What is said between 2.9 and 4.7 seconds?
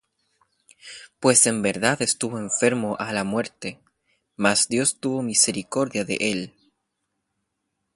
á la muerte: mas